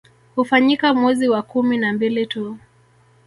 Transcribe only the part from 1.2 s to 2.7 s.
wa kumi na mbili tu